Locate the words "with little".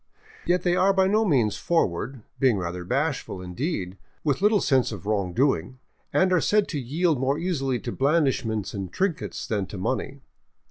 4.23-4.59